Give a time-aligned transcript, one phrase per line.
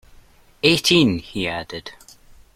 [0.63, 1.91] Eighteen, he added.